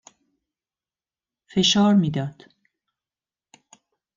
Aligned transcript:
فشار 1.47 1.93
می 1.95 2.11
داد 2.11 2.43